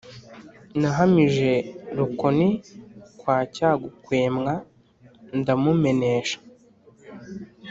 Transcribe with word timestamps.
nahamije 0.81 1.51
Rukoni 1.97 2.49
kwa 3.19 3.37
Cyagukemwa 3.53 4.53
ndamumenesha 5.39 6.37